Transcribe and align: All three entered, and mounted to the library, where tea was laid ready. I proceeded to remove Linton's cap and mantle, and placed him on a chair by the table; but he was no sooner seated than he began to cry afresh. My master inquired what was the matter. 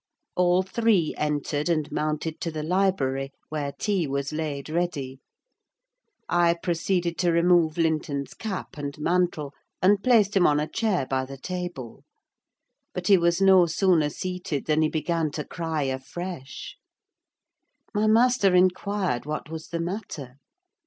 All 0.35 0.63
three 0.63 1.13
entered, 1.15 1.69
and 1.69 1.91
mounted 1.91 2.41
to 2.41 2.49
the 2.49 2.63
library, 2.63 3.31
where 3.49 3.71
tea 3.71 4.07
was 4.07 4.33
laid 4.33 4.67
ready. 4.67 5.19
I 6.27 6.55
proceeded 6.55 7.19
to 7.19 7.31
remove 7.31 7.77
Linton's 7.77 8.33
cap 8.33 8.77
and 8.79 8.97
mantle, 8.97 9.53
and 9.79 10.03
placed 10.03 10.35
him 10.35 10.47
on 10.47 10.59
a 10.59 10.67
chair 10.67 11.05
by 11.05 11.25
the 11.25 11.37
table; 11.37 12.03
but 12.95 13.05
he 13.09 13.17
was 13.19 13.39
no 13.39 13.67
sooner 13.67 14.09
seated 14.09 14.65
than 14.65 14.81
he 14.81 14.89
began 14.89 15.29
to 15.33 15.45
cry 15.45 15.83
afresh. 15.83 16.77
My 17.93 18.07
master 18.07 18.55
inquired 18.55 19.27
what 19.27 19.51
was 19.51 19.67
the 19.67 19.79
matter. 19.79 20.37